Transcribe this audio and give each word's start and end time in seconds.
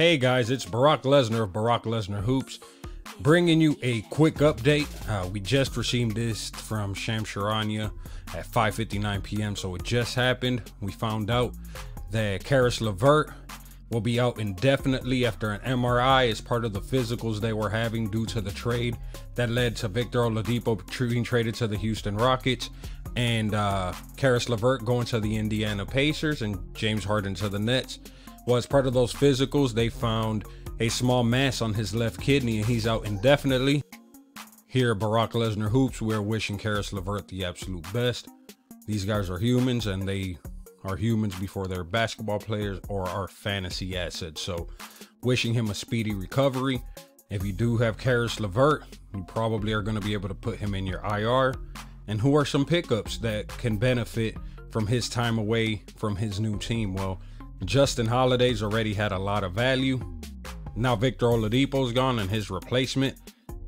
Hey 0.00 0.16
guys, 0.16 0.48
it's 0.48 0.64
Barack 0.64 1.02
Lesnar 1.02 1.42
of 1.42 1.50
Barack 1.50 1.82
Lesnar 1.82 2.22
Hoops, 2.22 2.58
bringing 3.20 3.60
you 3.60 3.76
a 3.82 4.00
quick 4.00 4.36
update. 4.36 4.88
Uh, 5.06 5.28
we 5.28 5.40
just 5.40 5.76
received 5.76 6.16
this 6.16 6.48
from 6.48 6.94
Shams 6.94 7.28
Charania 7.28 7.92
at 8.34 8.46
5:59 8.46 9.22
p.m., 9.22 9.54
so 9.54 9.74
it 9.74 9.82
just 9.82 10.14
happened. 10.14 10.62
We 10.80 10.90
found 10.90 11.30
out 11.30 11.52
that 12.12 12.44
Caris 12.44 12.80
LeVert 12.80 13.30
will 13.90 14.00
be 14.00 14.18
out 14.18 14.40
indefinitely 14.40 15.26
after 15.26 15.50
an 15.50 15.60
MRI 15.78 16.30
as 16.30 16.40
part 16.40 16.64
of 16.64 16.72
the 16.72 16.80
physicals 16.80 17.38
they 17.38 17.52
were 17.52 17.68
having 17.68 18.08
due 18.08 18.24
to 18.24 18.40
the 18.40 18.52
trade 18.52 18.96
that 19.34 19.50
led 19.50 19.76
to 19.76 19.88
Victor 19.88 20.20
Oladipo 20.20 21.10
being 21.10 21.24
traded 21.24 21.54
to 21.56 21.66
the 21.66 21.76
Houston 21.76 22.16
Rockets 22.16 22.70
and 23.16 23.54
uh, 23.54 23.92
Caris 24.16 24.48
LeVert 24.48 24.82
going 24.82 25.04
to 25.08 25.20
the 25.20 25.36
Indiana 25.36 25.84
Pacers 25.84 26.40
and 26.40 26.74
James 26.74 27.04
Harden 27.04 27.34
to 27.34 27.50
the 27.50 27.58
Nets. 27.58 27.98
Well, 28.46 28.56
as 28.56 28.66
part 28.66 28.86
of 28.86 28.94
those 28.94 29.12
physicals, 29.12 29.72
they 29.72 29.88
found 29.88 30.44
a 30.80 30.88
small 30.88 31.22
mass 31.22 31.60
on 31.60 31.74
his 31.74 31.94
left 31.94 32.20
kidney 32.20 32.58
and 32.58 32.66
he's 32.66 32.86
out 32.86 33.06
indefinitely. 33.06 33.82
Here 34.66 34.92
at 34.92 34.98
Barack 34.98 35.32
Lesnar 35.32 35.68
Hoops, 35.68 36.00
we're 36.00 36.22
wishing 36.22 36.56
Caris 36.56 36.92
LeVert 36.92 37.28
the 37.28 37.44
absolute 37.44 37.92
best. 37.92 38.28
These 38.86 39.04
guys 39.04 39.28
are 39.28 39.38
humans 39.38 39.86
and 39.86 40.08
they 40.08 40.38
are 40.84 40.96
humans 40.96 41.34
before 41.38 41.66
they're 41.66 41.84
basketball 41.84 42.38
players 42.38 42.80
or 42.88 43.08
are 43.08 43.28
fantasy 43.28 43.96
assets. 43.96 44.40
So, 44.40 44.68
wishing 45.22 45.52
him 45.52 45.68
a 45.70 45.74
speedy 45.74 46.14
recovery. 46.14 46.82
If 47.28 47.44
you 47.44 47.52
do 47.52 47.76
have 47.76 47.98
Caris 47.98 48.40
LeVert, 48.40 48.84
you 49.14 49.24
probably 49.24 49.72
are 49.72 49.82
going 49.82 50.00
to 50.00 50.04
be 50.04 50.14
able 50.14 50.28
to 50.28 50.34
put 50.34 50.58
him 50.58 50.74
in 50.74 50.86
your 50.86 51.04
IR. 51.04 51.54
And 52.08 52.20
who 52.20 52.34
are 52.34 52.44
some 52.44 52.64
pickups 52.64 53.18
that 53.18 53.48
can 53.58 53.76
benefit 53.76 54.36
from 54.70 54.86
his 54.86 55.08
time 55.08 55.38
away 55.38 55.82
from 55.96 56.16
his 56.16 56.40
new 56.40 56.58
team? 56.58 56.94
Well, 56.94 57.20
Justin 57.64 58.06
Holiday's 58.06 58.62
already 58.62 58.94
had 58.94 59.12
a 59.12 59.18
lot 59.18 59.44
of 59.44 59.52
value. 59.52 60.00
Now 60.74 60.96
Victor 60.96 61.26
Oladipo's 61.26 61.92
gone 61.92 62.18
and 62.18 62.30
his 62.30 62.50
replacement 62.50 63.16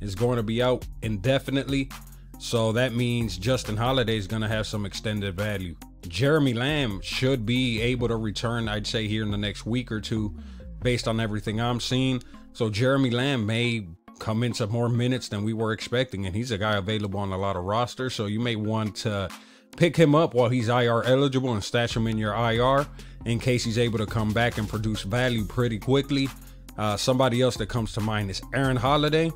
is 0.00 0.14
going 0.14 0.36
to 0.36 0.42
be 0.42 0.62
out 0.62 0.86
indefinitely. 1.02 1.90
So 2.38 2.72
that 2.72 2.94
means 2.94 3.38
Justin 3.38 3.76
Holiday 3.76 4.16
is 4.16 4.26
going 4.26 4.42
to 4.42 4.48
have 4.48 4.66
some 4.66 4.84
extended 4.86 5.36
value. 5.36 5.76
Jeremy 6.08 6.54
Lamb 6.54 7.00
should 7.02 7.46
be 7.46 7.80
able 7.80 8.08
to 8.08 8.16
return, 8.16 8.68
I'd 8.68 8.86
say, 8.86 9.08
here 9.08 9.22
in 9.22 9.30
the 9.30 9.38
next 9.38 9.64
week 9.64 9.90
or 9.90 10.00
two, 10.00 10.34
based 10.82 11.08
on 11.08 11.20
everything 11.20 11.60
I'm 11.60 11.80
seeing. 11.80 12.22
So 12.52 12.68
Jeremy 12.70 13.10
Lamb 13.10 13.46
may 13.46 13.86
come 14.18 14.42
into 14.42 14.66
more 14.66 14.88
minutes 14.88 15.28
than 15.28 15.44
we 15.44 15.52
were 15.52 15.72
expecting, 15.72 16.26
and 16.26 16.34
he's 16.34 16.50
a 16.50 16.58
guy 16.58 16.76
available 16.76 17.20
on 17.20 17.32
a 17.32 17.38
lot 17.38 17.56
of 17.56 17.64
rosters. 17.64 18.14
So 18.14 18.26
you 18.26 18.40
may 18.40 18.56
want 18.56 18.96
to 18.96 19.28
pick 19.76 19.96
him 19.96 20.14
up 20.14 20.34
while 20.34 20.48
he's 20.48 20.68
IR 20.68 21.02
eligible 21.04 21.52
and 21.52 21.62
stash 21.62 21.96
him 21.96 22.06
in 22.06 22.18
your 22.18 22.34
IR 22.34 22.86
in 23.24 23.38
case 23.38 23.64
he's 23.64 23.78
able 23.78 23.98
to 23.98 24.06
come 24.06 24.32
back 24.32 24.58
and 24.58 24.68
produce 24.68 25.02
value 25.02 25.44
pretty 25.44 25.78
quickly. 25.78 26.28
Uh, 26.76 26.96
somebody 26.96 27.40
else 27.40 27.56
that 27.56 27.68
comes 27.68 27.92
to 27.92 28.00
mind 28.00 28.30
is 28.30 28.42
Aaron 28.52 28.76
Holiday. 28.76 29.30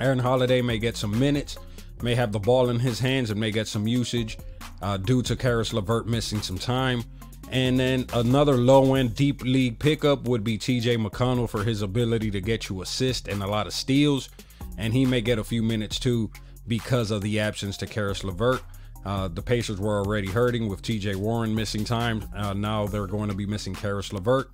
Aaron 0.00 0.18
Holiday 0.18 0.62
may 0.62 0.78
get 0.78 0.96
some 0.96 1.16
minutes, 1.18 1.58
may 2.02 2.14
have 2.14 2.32
the 2.32 2.38
ball 2.38 2.70
in 2.70 2.78
his 2.78 2.98
hands, 2.98 3.30
and 3.30 3.38
may 3.38 3.50
get 3.50 3.68
some 3.68 3.86
usage 3.86 4.38
uh, 4.80 4.96
due 4.96 5.22
to 5.22 5.36
Caris 5.36 5.72
LeVert 5.72 6.06
missing 6.06 6.40
some 6.40 6.58
time. 6.58 7.04
And 7.50 7.78
then 7.78 8.06
another 8.14 8.54
low 8.54 8.94
end 8.94 9.14
deep 9.14 9.42
league 9.42 9.78
pickup 9.78 10.26
would 10.28 10.44
be 10.44 10.56
TJ 10.56 11.04
McConnell 11.04 11.48
for 11.48 11.64
his 11.64 11.82
ability 11.82 12.30
to 12.30 12.40
get 12.40 12.68
you 12.68 12.80
assist 12.80 13.28
and 13.28 13.42
a 13.42 13.46
lot 13.46 13.66
of 13.66 13.72
steals. 13.72 14.30
And 14.78 14.94
he 14.94 15.04
may 15.04 15.20
get 15.20 15.38
a 15.38 15.44
few 15.44 15.62
minutes 15.62 15.98
too 15.98 16.30
because 16.66 17.10
of 17.10 17.22
the 17.22 17.40
absence 17.40 17.76
to 17.78 17.86
Caris 17.86 18.22
LeVert. 18.22 18.62
Uh, 19.04 19.28
the 19.28 19.42
Pacers 19.42 19.80
were 19.80 19.98
already 19.98 20.28
hurting 20.28 20.68
with 20.68 20.82
TJ 20.82 21.16
Warren 21.16 21.54
missing 21.54 21.84
time. 21.84 22.28
Uh, 22.34 22.52
now 22.52 22.86
they're 22.86 23.06
going 23.06 23.28
to 23.28 23.34
be 23.34 23.46
missing 23.46 23.74
Caris 23.74 24.12
LeVert. 24.12 24.50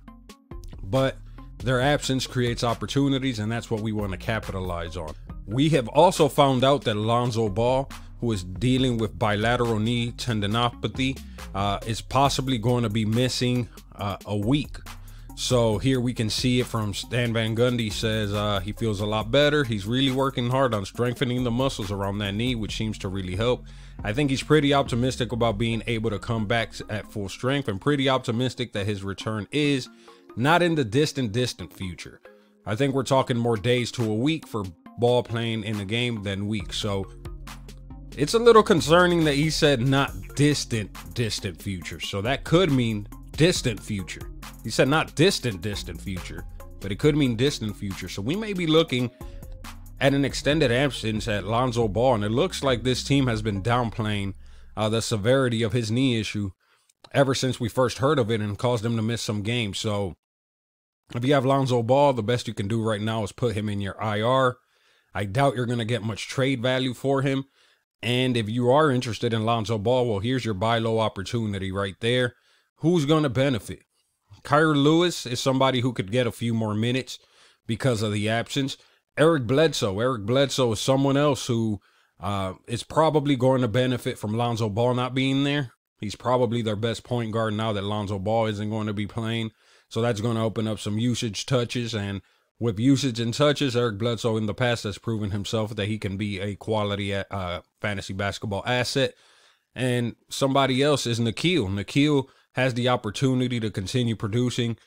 But 0.83 1.17
their 1.57 1.81
absence 1.81 2.27
creates 2.27 2.63
opportunities, 2.63 3.39
and 3.39 3.51
that's 3.51 3.69
what 3.69 3.81
we 3.81 3.91
want 3.91 4.11
to 4.11 4.17
capitalize 4.17 4.95
on. 4.95 5.13
We 5.45 5.69
have 5.69 5.87
also 5.89 6.27
found 6.27 6.63
out 6.63 6.83
that 6.83 6.95
Lonzo 6.95 7.49
Ball 7.49 7.89
who 8.19 8.31
is 8.31 8.43
dealing 8.43 8.97
with 8.97 9.17
bilateral 9.17 9.79
knee 9.79 10.11
tendinopathy, 10.11 11.19
uh, 11.53 11.79
is 11.85 12.01
possibly 12.01 12.57
going 12.57 12.83
to 12.83 12.89
be 12.89 13.05
missing 13.05 13.69
uh, 13.95 14.17
a 14.25 14.35
week. 14.35 14.77
So 15.39 15.77
here 15.77 16.01
we 16.01 16.15
can 16.15 16.31
see 16.31 16.61
it 16.61 16.65
from 16.65 16.95
Stan 16.95 17.31
Van 17.31 17.55
Gundy 17.55 17.93
says 17.93 18.33
uh, 18.33 18.59
he 18.59 18.71
feels 18.71 19.01
a 19.01 19.05
lot 19.05 19.29
better. 19.29 19.63
He's 19.63 19.85
really 19.85 20.11
working 20.11 20.49
hard 20.49 20.73
on 20.73 20.83
strengthening 20.83 21.43
the 21.43 21.51
muscles 21.51 21.91
around 21.91 22.17
that 22.17 22.33
knee, 22.33 22.55
which 22.55 22.75
seems 22.75 22.97
to 22.97 23.07
really 23.07 23.35
help. 23.35 23.63
I 24.03 24.13
think 24.13 24.31
he's 24.31 24.41
pretty 24.41 24.73
optimistic 24.73 25.31
about 25.31 25.59
being 25.59 25.83
able 25.85 26.09
to 26.09 26.17
come 26.17 26.47
back 26.47 26.73
at 26.89 27.11
full 27.11 27.29
strength 27.29 27.67
and 27.67 27.79
pretty 27.79 28.09
optimistic 28.09 28.73
that 28.73 28.87
his 28.87 29.03
return 29.03 29.47
is 29.51 29.87
not 30.35 30.63
in 30.63 30.73
the 30.73 30.83
distant, 30.83 31.33
distant 31.33 31.71
future. 31.71 32.19
I 32.65 32.75
think 32.75 32.95
we're 32.95 33.03
talking 33.03 33.37
more 33.37 33.57
days 33.57 33.91
to 33.91 34.11
a 34.11 34.15
week 34.15 34.47
for 34.47 34.63
ball 34.97 35.21
playing 35.21 35.65
in 35.65 35.77
the 35.77 35.85
game 35.85 36.23
than 36.23 36.47
weeks. 36.47 36.77
So 36.77 37.11
it's 38.17 38.33
a 38.33 38.39
little 38.39 38.63
concerning 38.63 39.23
that 39.25 39.35
he 39.35 39.51
said 39.51 39.81
not 39.81 40.13
distant, 40.35 41.13
distant 41.13 41.61
future. 41.61 41.99
So 41.99 42.23
that 42.23 42.43
could 42.43 42.71
mean 42.71 43.07
distant 43.33 43.79
future. 43.79 44.31
He 44.67 44.71
said 44.71 44.89
not 44.89 45.15
distant, 45.15 45.61
distant 45.61 46.01
future, 46.01 46.43
but 46.81 46.91
it 46.91 46.99
could 46.99 47.15
mean 47.15 47.37
distant 47.37 47.73
future. 47.77 48.09
So 48.09 48.21
we 48.21 48.35
may 48.35 48.51
be 48.51 48.67
looking 48.67 49.11
at 50.01 50.13
an 50.13 50.25
extended 50.25 50.73
absence 50.73 51.25
at 51.29 51.45
Lonzo 51.45 51.87
Ball, 51.87 52.15
and 52.15 52.25
it 52.25 52.31
looks 52.31 52.61
like 52.61 52.83
this 52.83 53.01
team 53.01 53.27
has 53.27 53.41
been 53.41 53.63
downplaying 53.63 54.33
uh, 54.75 54.89
the 54.89 55.01
severity 55.01 55.63
of 55.63 55.71
his 55.71 55.89
knee 55.89 56.19
issue 56.19 56.49
ever 57.13 57.33
since 57.33 57.61
we 57.61 57.69
first 57.69 57.99
heard 57.99 58.19
of 58.19 58.29
it 58.29 58.41
and 58.41 58.57
caused 58.57 58.83
him 58.83 58.97
to 58.97 59.01
miss 59.01 59.21
some 59.21 59.41
games. 59.41 59.77
So 59.77 60.15
if 61.15 61.23
you 61.23 61.33
have 61.33 61.45
Lonzo 61.45 61.81
Ball, 61.81 62.11
the 62.11 62.21
best 62.21 62.49
you 62.49 62.53
can 62.53 62.67
do 62.67 62.83
right 62.83 62.99
now 62.99 63.23
is 63.23 63.31
put 63.31 63.55
him 63.55 63.69
in 63.69 63.79
your 63.79 63.95
IR. 64.01 64.57
I 65.13 65.23
doubt 65.23 65.55
you're 65.55 65.65
going 65.65 65.79
to 65.79 65.85
get 65.85 66.03
much 66.03 66.27
trade 66.27 66.61
value 66.61 66.93
for 66.93 67.21
him. 67.21 67.45
And 68.03 68.35
if 68.35 68.49
you 68.49 68.69
are 68.69 68.91
interested 68.91 69.33
in 69.33 69.45
Lonzo 69.45 69.77
Ball, 69.77 70.09
well, 70.09 70.19
here's 70.19 70.43
your 70.43 70.55
buy 70.55 70.77
low 70.79 70.99
opportunity 70.99 71.71
right 71.71 71.95
there. 72.01 72.33
Who's 72.79 73.05
going 73.05 73.23
to 73.23 73.29
benefit? 73.29 73.86
Kira 74.47 74.81
Lewis 74.81 75.25
is 75.25 75.41
somebody 75.41 75.81
who 75.81 75.91
could 75.91 76.09
get 76.09 76.25
a 76.25 76.31
few 76.31 76.53
more 76.53 76.73
minutes 76.73 77.19
because 77.65 78.01
of 78.01 78.13
the 78.13 78.29
absence. 78.29 78.77
Eric 79.17 79.45
Bledsoe. 79.45 79.99
Eric 79.99 80.25
Bledsoe 80.25 80.71
is 80.71 80.79
someone 80.79 81.17
else 81.17 81.47
who 81.47 81.81
uh, 82.21 82.53
is 82.65 82.83
probably 82.83 83.35
going 83.35 83.61
to 83.61 83.67
benefit 83.67 84.17
from 84.17 84.37
Lonzo 84.37 84.69
Ball 84.69 84.93
not 84.93 85.13
being 85.13 85.43
there. 85.43 85.73
He's 85.99 86.15
probably 86.15 86.61
their 86.61 86.77
best 86.77 87.03
point 87.03 87.33
guard 87.33 87.55
now 87.55 87.73
that 87.73 87.83
Lonzo 87.83 88.19
Ball 88.19 88.45
isn't 88.45 88.69
going 88.69 88.87
to 88.87 88.93
be 88.93 89.05
playing. 89.05 89.51
So 89.89 90.01
that's 90.01 90.21
going 90.21 90.35
to 90.35 90.43
open 90.43 90.65
up 90.65 90.79
some 90.79 90.97
usage 90.97 91.45
touches 91.45 91.93
and 91.93 92.21
with 92.59 92.79
usage 92.79 93.19
and 93.19 93.33
touches, 93.33 93.75
Eric 93.75 93.99
Bledsoe 93.99 94.37
in 94.37 94.47
the 94.47 94.53
past 94.53 94.83
has 94.83 94.97
proven 94.97 95.31
himself 95.31 95.75
that 95.75 95.87
he 95.87 95.99
can 95.99 96.17
be 96.17 96.39
a 96.39 96.55
quality 96.55 97.13
uh, 97.13 97.61
fantasy 97.81 98.13
basketball 98.13 98.63
asset. 98.65 99.13
And 99.75 100.15
somebody 100.29 100.81
else 100.81 101.05
is 101.05 101.19
Nickeil. 101.19 101.69
Nickeil 101.69 102.29
has 102.57 102.73
the 102.73 102.89
opportunity 102.89 103.59
to 103.59 103.69
continue 103.69 104.15
producing 104.15 104.77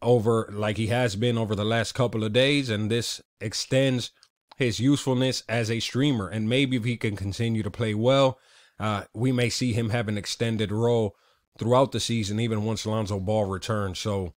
over 0.00 0.48
like 0.52 0.76
he 0.76 0.86
has 0.86 1.16
been 1.16 1.36
over 1.36 1.56
the 1.56 1.64
last 1.64 1.92
couple 1.92 2.22
of 2.22 2.32
days, 2.32 2.70
and 2.70 2.88
this 2.88 3.20
extends 3.40 4.12
his 4.56 4.78
usefulness 4.78 5.42
as 5.48 5.68
a 5.68 5.80
streamer. 5.80 6.28
And 6.28 6.48
maybe 6.48 6.76
if 6.76 6.84
he 6.84 6.96
can 6.96 7.16
continue 7.16 7.64
to 7.64 7.70
play 7.70 7.94
well, 7.94 8.38
uh, 8.78 9.04
we 9.12 9.32
may 9.32 9.50
see 9.50 9.72
him 9.72 9.90
have 9.90 10.06
an 10.06 10.16
extended 10.16 10.70
role 10.70 11.16
throughout 11.58 11.90
the 11.90 11.98
season, 11.98 12.38
even 12.38 12.64
once 12.64 12.86
Lonzo 12.86 13.18
Ball 13.18 13.44
returns. 13.44 13.98
So 13.98 14.34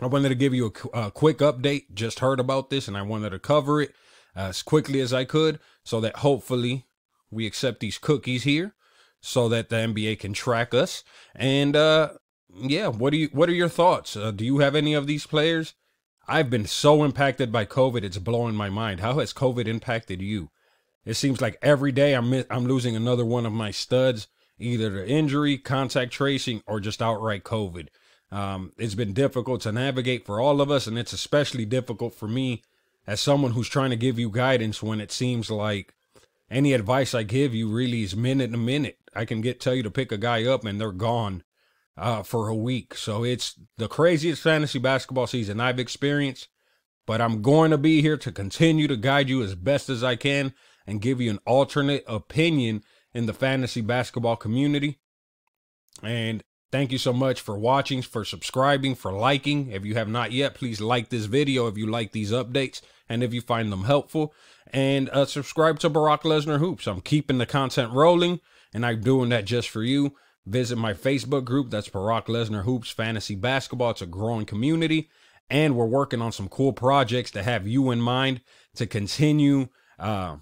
I 0.00 0.06
wanted 0.06 0.30
to 0.30 0.34
give 0.34 0.54
you 0.54 0.72
a, 0.94 0.98
a, 0.98 1.10
quick 1.10 1.38
update. 1.38 1.92
Just 1.92 2.20
heard 2.20 2.40
about 2.40 2.70
this 2.70 2.88
and 2.88 2.96
I 2.96 3.02
wanted 3.02 3.30
to 3.30 3.38
cover 3.38 3.82
it 3.82 3.92
as 4.34 4.62
quickly 4.62 5.00
as 5.00 5.12
I 5.12 5.24
could 5.24 5.58
so 5.84 6.00
that 6.00 6.16
hopefully 6.16 6.86
we 7.30 7.46
accept 7.46 7.80
these 7.80 7.98
cookies 7.98 8.44
here 8.44 8.74
so 9.20 9.48
that 9.48 9.68
the 9.68 9.76
NBA 9.76 10.20
can 10.20 10.32
track 10.32 10.74
us. 10.74 11.04
And 11.34 11.76
uh 11.76 12.10
yeah, 12.58 12.88
what 12.88 13.10
do 13.10 13.18
you 13.18 13.28
what 13.32 13.48
are 13.48 13.54
your 13.54 13.68
thoughts? 13.68 14.16
Uh, 14.16 14.30
do 14.30 14.44
you 14.44 14.58
have 14.58 14.74
any 14.74 14.94
of 14.94 15.06
these 15.06 15.26
players? 15.26 15.74
I've 16.28 16.50
been 16.50 16.66
so 16.66 17.04
impacted 17.04 17.52
by 17.52 17.66
COVID, 17.66 18.02
it's 18.02 18.18
blowing 18.18 18.54
my 18.54 18.68
mind. 18.68 19.00
How 19.00 19.18
has 19.18 19.32
COVID 19.32 19.68
impacted 19.68 20.20
you? 20.20 20.50
It 21.04 21.14
seems 21.14 21.40
like 21.40 21.58
every 21.62 21.92
day 21.92 22.14
I'm 22.14 22.44
I'm 22.50 22.66
losing 22.66 22.96
another 22.96 23.24
one 23.24 23.46
of 23.46 23.52
my 23.52 23.70
studs, 23.70 24.26
either 24.58 24.90
to 24.90 25.08
injury, 25.08 25.56
contact 25.56 26.12
tracing, 26.12 26.62
or 26.66 26.80
just 26.80 27.00
outright 27.00 27.44
COVID. 27.44 27.88
Um, 28.32 28.72
it's 28.76 28.96
been 28.96 29.12
difficult 29.12 29.60
to 29.62 29.72
navigate 29.72 30.26
for 30.26 30.40
all 30.40 30.60
of 30.60 30.70
us, 30.70 30.88
and 30.88 30.98
it's 30.98 31.12
especially 31.12 31.64
difficult 31.64 32.12
for 32.14 32.26
me 32.26 32.62
as 33.06 33.20
someone 33.20 33.52
who's 33.52 33.68
trying 33.68 33.90
to 33.90 33.96
give 33.96 34.18
you 34.18 34.30
guidance 34.30 34.82
when 34.82 35.00
it 35.00 35.12
seems 35.12 35.48
like 35.48 35.94
any 36.50 36.72
advice 36.72 37.14
I 37.14 37.22
give 37.22 37.54
you 37.54 37.68
really 37.68 38.02
is 38.02 38.16
minute 38.16 38.50
to 38.50 38.56
minute. 38.56 38.98
I 39.16 39.24
can 39.24 39.40
get 39.40 39.60
tell 39.60 39.74
you 39.74 39.82
to 39.82 39.90
pick 39.90 40.12
a 40.12 40.18
guy 40.18 40.44
up 40.44 40.64
and 40.64 40.80
they're 40.80 40.92
gone 40.92 41.42
uh, 41.96 42.22
for 42.22 42.48
a 42.48 42.54
week. 42.54 42.94
So 42.94 43.24
it's 43.24 43.58
the 43.76 43.88
craziest 43.88 44.42
fantasy 44.42 44.78
basketball 44.78 45.26
season 45.26 45.60
I've 45.60 45.78
experienced. 45.78 46.48
But 47.06 47.20
I'm 47.20 47.40
going 47.40 47.70
to 47.70 47.78
be 47.78 48.02
here 48.02 48.16
to 48.16 48.32
continue 48.32 48.88
to 48.88 48.96
guide 48.96 49.28
you 49.28 49.42
as 49.42 49.54
best 49.54 49.88
as 49.88 50.02
I 50.02 50.16
can 50.16 50.54
and 50.86 51.00
give 51.00 51.20
you 51.20 51.30
an 51.30 51.38
alternate 51.46 52.04
opinion 52.06 52.82
in 53.14 53.26
the 53.26 53.32
fantasy 53.32 53.80
basketball 53.80 54.36
community. 54.36 54.98
And 56.02 56.42
Thank 56.72 56.90
you 56.90 56.98
so 56.98 57.12
much 57.12 57.40
for 57.40 57.56
watching, 57.56 58.02
for 58.02 58.24
subscribing, 58.24 58.96
for 58.96 59.12
liking. 59.12 59.70
If 59.70 59.84
you 59.84 59.94
have 59.94 60.08
not 60.08 60.32
yet, 60.32 60.54
please 60.54 60.80
like 60.80 61.08
this 61.10 61.26
video 61.26 61.68
if 61.68 61.78
you 61.78 61.86
like 61.86 62.10
these 62.10 62.32
updates 62.32 62.80
and 63.08 63.22
if 63.22 63.32
you 63.32 63.40
find 63.40 63.70
them 63.70 63.84
helpful. 63.84 64.34
And 64.72 65.08
uh, 65.10 65.26
subscribe 65.26 65.78
to 65.80 65.90
Barack 65.90 66.22
Lesnar 66.22 66.58
Hoops. 66.58 66.88
I'm 66.88 67.00
keeping 67.00 67.38
the 67.38 67.46
content 67.46 67.92
rolling 67.92 68.40
and 68.76 68.84
I'm 68.84 69.00
doing 69.00 69.30
that 69.30 69.46
just 69.46 69.70
for 69.70 69.82
you. 69.82 70.14
Visit 70.44 70.76
my 70.76 70.92
Facebook 70.92 71.46
group. 71.46 71.70
That's 71.70 71.88
Barack 71.88 72.26
Lesnar 72.26 72.64
Hoops 72.64 72.90
Fantasy 72.90 73.34
Basketball. 73.34 73.92
It's 73.92 74.02
a 74.02 74.06
growing 74.06 74.44
community. 74.44 75.08
And 75.48 75.74
we're 75.74 75.86
working 75.86 76.20
on 76.20 76.30
some 76.30 76.50
cool 76.50 76.74
projects 76.74 77.30
to 77.30 77.42
have 77.42 77.66
you 77.66 77.90
in 77.90 78.02
mind 78.02 78.42
to 78.74 78.86
continue, 78.86 79.68
uh, 79.98 80.36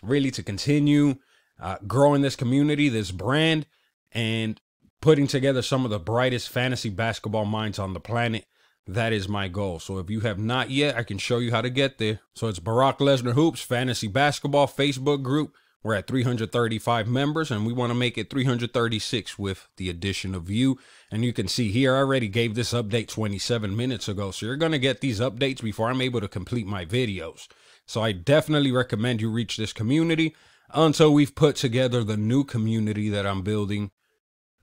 really 0.00 0.30
to 0.30 0.44
continue 0.44 1.16
uh, 1.60 1.78
growing 1.88 2.22
this 2.22 2.36
community, 2.36 2.88
this 2.88 3.10
brand, 3.10 3.66
and 4.12 4.60
putting 5.00 5.26
together 5.26 5.60
some 5.60 5.84
of 5.84 5.90
the 5.90 5.98
brightest 5.98 6.48
fantasy 6.48 6.88
basketball 6.88 7.46
minds 7.46 7.80
on 7.80 7.94
the 7.94 8.00
planet. 8.00 8.46
That 8.86 9.12
is 9.12 9.28
my 9.28 9.48
goal. 9.48 9.80
So 9.80 9.98
if 9.98 10.08
you 10.08 10.20
have 10.20 10.38
not 10.38 10.70
yet, 10.70 10.96
I 10.96 11.02
can 11.02 11.18
show 11.18 11.38
you 11.38 11.50
how 11.50 11.62
to 11.62 11.70
get 11.70 11.98
there. 11.98 12.20
So 12.32 12.46
it's 12.46 12.60
Barack 12.60 12.98
Lesnar 12.98 13.32
Hoops 13.32 13.60
Fantasy 13.60 14.06
Basketball 14.06 14.68
Facebook 14.68 15.24
group. 15.24 15.52
We're 15.86 15.94
at 15.94 16.08
335 16.08 17.06
members 17.06 17.52
and 17.52 17.64
we 17.64 17.72
want 17.72 17.90
to 17.90 17.94
make 17.94 18.18
it 18.18 18.28
336 18.28 19.38
with 19.38 19.68
the 19.76 19.88
addition 19.88 20.34
of 20.34 20.50
you. 20.50 20.80
And 21.12 21.24
you 21.24 21.32
can 21.32 21.46
see 21.46 21.70
here, 21.70 21.94
I 21.94 21.98
already 21.98 22.26
gave 22.26 22.56
this 22.56 22.72
update 22.72 23.06
27 23.06 23.76
minutes 23.76 24.08
ago. 24.08 24.32
So 24.32 24.46
you're 24.46 24.56
going 24.56 24.72
to 24.72 24.80
get 24.80 25.00
these 25.00 25.20
updates 25.20 25.62
before 25.62 25.88
I'm 25.88 26.00
able 26.00 26.20
to 26.20 26.26
complete 26.26 26.66
my 26.66 26.84
videos. 26.84 27.46
So 27.86 28.02
I 28.02 28.10
definitely 28.10 28.72
recommend 28.72 29.20
you 29.20 29.30
reach 29.30 29.56
this 29.56 29.72
community 29.72 30.34
until 30.70 31.14
we've 31.14 31.36
put 31.36 31.54
together 31.54 32.02
the 32.02 32.16
new 32.16 32.42
community 32.42 33.08
that 33.10 33.24
I'm 33.24 33.42
building 33.42 33.92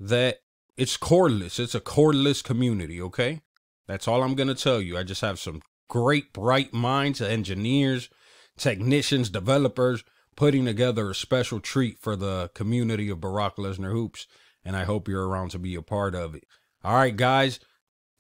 that 0.01 0.39
it's 0.75 0.97
cordless. 0.97 1.57
It's 1.57 1.73
a 1.73 1.79
cordless 1.79 2.43
community, 2.43 3.01
okay? 3.01 3.43
That's 3.87 4.09
all 4.09 4.23
I'm 4.23 4.35
going 4.35 4.49
to 4.49 4.55
tell 4.55 4.81
you. 4.81 4.97
I 4.97 5.03
just 5.03 5.21
have 5.21 5.39
some 5.39 5.61
great, 5.87 6.33
bright 6.33 6.73
minds, 6.73 7.21
engineers, 7.21 8.09
technicians, 8.57 9.29
developers 9.29 10.03
putting 10.35 10.65
together 10.65 11.09
a 11.09 11.15
special 11.15 11.59
treat 11.59 11.99
for 11.99 12.15
the 12.15 12.49
community 12.53 13.09
of 13.09 13.19
Barack 13.19 13.55
Lesnar 13.55 13.91
Hoops. 13.91 14.27
And 14.65 14.75
I 14.75 14.85
hope 14.85 15.07
you're 15.07 15.27
around 15.27 15.51
to 15.51 15.59
be 15.59 15.75
a 15.75 15.81
part 15.81 16.15
of 16.15 16.35
it. 16.35 16.45
All 16.83 16.95
right, 16.95 17.15
guys. 17.15 17.59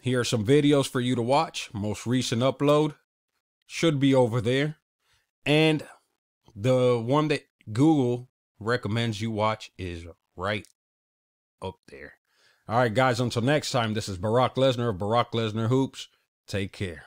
Here 0.01 0.19
are 0.19 0.25
some 0.25 0.45
videos 0.45 0.85
for 0.85 0.99
you 0.99 1.15
to 1.15 1.21
watch. 1.21 1.69
Most 1.73 2.05
recent 2.05 2.41
upload 2.41 2.95
should 3.65 4.01
be 4.01 4.13
over 4.13 4.41
there. 4.41 4.75
And 5.45 5.81
the 6.53 7.01
one 7.01 7.29
that 7.29 7.47
Google 7.71 8.29
recommends 8.59 9.21
you 9.21 9.31
watch 9.31 9.71
is 9.77 10.05
right 10.35 10.67
up 11.61 11.75
there. 11.87 12.15
All 12.67 12.77
right, 12.77 12.93
guys, 12.93 13.19
until 13.19 13.41
next 13.41 13.71
time, 13.71 13.93
this 13.93 14.09
is 14.09 14.17
Barack 14.17 14.55
Lesnar 14.55 14.89
of 14.89 14.97
Barack 14.97 15.31
Lesnar 15.31 15.69
Hoops. 15.69 16.09
Take 16.47 16.73
care. 16.73 17.05